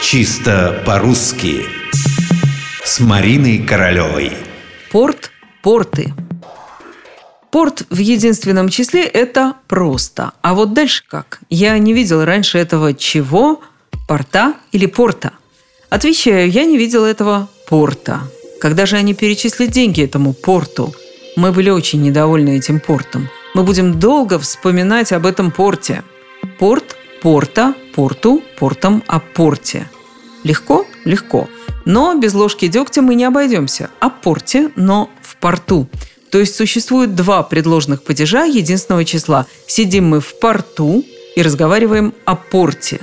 Чисто 0.00 0.82
по-русски 0.86 1.66
С 2.84 3.00
Мариной 3.00 3.58
Королевой 3.58 4.32
Порт, 4.92 5.32
порты 5.60 6.14
Порт 7.50 7.84
в 7.90 7.98
единственном 7.98 8.68
числе– 8.68 9.02
это 9.04 9.54
просто. 9.66 10.32
А 10.40 10.54
вот 10.54 10.72
дальше 10.72 11.02
как? 11.08 11.40
Я 11.50 11.76
не 11.78 11.92
видел 11.92 12.24
раньше 12.24 12.58
этого 12.58 12.94
чего? 12.94 13.60
Порта 14.06 14.54
или 14.70 14.86
порта? 14.86 15.32
Отвечаю, 15.90 16.48
я 16.48 16.64
не 16.64 16.78
видел 16.78 17.04
этого 17.04 17.48
порта. 17.68 18.20
Когда 18.60 18.86
же 18.86 18.96
они 18.96 19.14
перечислят 19.14 19.70
деньги 19.70 20.04
этому 20.04 20.32
порту? 20.32 20.94
Мы 21.36 21.50
были 21.52 21.70
очень 21.70 22.02
недовольны 22.02 22.56
этим 22.56 22.78
портом. 22.80 23.28
Мы 23.54 23.64
будем 23.64 23.98
долго 23.98 24.38
вспоминать 24.38 25.12
об 25.12 25.26
этом 25.26 25.50
порте. 25.50 26.04
Порт, 26.58 26.97
порта, 27.20 27.74
порту, 27.94 28.42
портом 28.58 29.02
о 29.06 29.18
порте. 29.20 29.88
Легко? 30.44 30.86
Легко. 31.04 31.48
Но 31.84 32.14
без 32.14 32.34
ложки 32.34 32.68
дегтя 32.68 33.02
мы 33.02 33.14
не 33.14 33.24
обойдемся. 33.24 33.90
О 34.00 34.10
порте, 34.10 34.70
но 34.76 35.10
в 35.22 35.36
порту. 35.36 35.88
То 36.30 36.38
есть 36.38 36.54
существует 36.54 37.14
два 37.14 37.42
предложенных 37.42 38.02
падежа 38.02 38.44
единственного 38.44 39.04
числа. 39.04 39.46
Сидим 39.66 40.08
мы 40.08 40.20
в 40.20 40.38
порту 40.38 41.04
и 41.34 41.42
разговариваем 41.42 42.14
о 42.24 42.36
порте. 42.36 43.00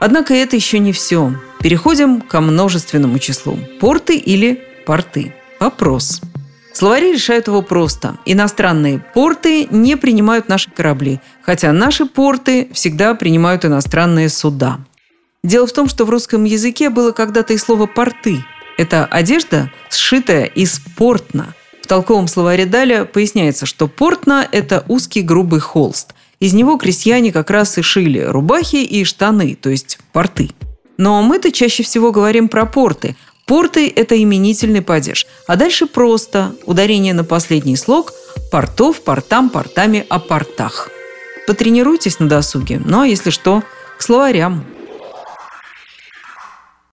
Однако 0.00 0.34
это 0.34 0.56
еще 0.56 0.78
не 0.78 0.92
все. 0.92 1.34
Переходим 1.62 2.20
ко 2.20 2.40
множественному 2.40 3.18
числу. 3.18 3.58
Порты 3.80 4.16
или 4.16 4.62
порты. 4.86 5.34
Вопрос. 5.58 6.20
Словари 6.72 7.12
решают 7.12 7.48
его 7.48 7.62
просто. 7.62 8.16
Иностранные 8.24 8.98
порты 8.98 9.66
не 9.70 9.96
принимают 9.96 10.48
наши 10.48 10.70
корабли, 10.70 11.20
хотя 11.42 11.72
наши 11.72 12.06
порты 12.06 12.68
всегда 12.72 13.14
принимают 13.14 13.64
иностранные 13.64 14.28
суда. 14.28 14.78
Дело 15.42 15.66
в 15.66 15.72
том, 15.72 15.88
что 15.88 16.04
в 16.04 16.10
русском 16.10 16.44
языке 16.44 16.90
было 16.90 17.12
когда-то 17.12 17.52
и 17.54 17.58
слово 17.58 17.86
«порты». 17.86 18.44
Это 18.78 19.04
одежда, 19.04 19.70
сшитая 19.90 20.44
из 20.44 20.80
портна– 20.96 21.54
толковом 21.90 22.28
словаре 22.28 22.66
Даля 22.66 23.04
поясняется, 23.04 23.66
что 23.66 23.88
портна– 23.88 24.46
это 24.52 24.84
узкий 24.86 25.22
грубый 25.22 25.58
холст. 25.58 26.14
Из 26.38 26.52
него 26.52 26.76
крестьяне 26.76 27.32
как 27.32 27.50
раз 27.50 27.78
и 27.78 27.82
шили 27.82 28.20
рубахи 28.20 28.76
и 28.76 29.02
штаны, 29.02 29.58
то 29.60 29.70
есть 29.70 29.98
порты. 30.12 30.50
Но 30.98 31.20
мы-то 31.20 31.50
чаще 31.50 31.82
всего 31.82 32.12
говорим 32.12 32.48
про 32.48 32.64
порты. 32.64 33.16
Порты– 33.50 33.92
это 33.96 34.22
именительный 34.22 34.80
падеж. 34.80 35.26
А 35.48 35.56
дальше 35.56 35.86
просто 35.86 36.54
ударение 36.66 37.12
на 37.14 37.24
последний 37.24 37.74
слог– 37.74 38.12
портов, 38.52 39.00
портам, 39.00 39.50
портами, 39.50 40.06
о 40.08 40.20
портах. 40.20 40.88
Потренируйтесь 41.48 42.20
на 42.20 42.28
досуге. 42.28 42.80
Ну 42.84 43.00
а 43.00 43.08
если 43.08 43.30
что, 43.30 43.64
к 43.98 44.02
словарям– 44.02 44.64